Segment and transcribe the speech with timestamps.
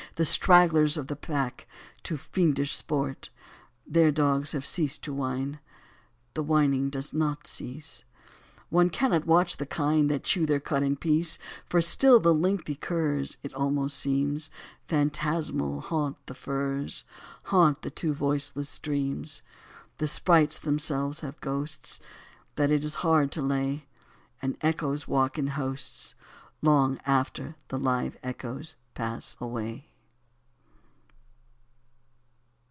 [0.15, 1.65] The stragglers of the pack
[2.03, 3.29] to fiendish sport.
[3.87, 5.59] Their dogs have ceased to whine;
[6.33, 8.03] The whining doth not cease.
[8.69, 12.75] One cannot watch the kine, That chew their cud in peace; For still the lengthy
[12.75, 13.37] curs.
[13.41, 14.51] It almost seems.
[14.89, 17.05] Phantasmal haunt the firs,
[17.45, 19.41] Haunt the two voiceless streams:
[19.97, 22.01] The sprites themselves have ghosts
[22.57, 23.87] That it is hard to lay,
[24.41, 26.15] And echoes walk in hosts
[26.61, 29.87] Long after the live echoes pass away.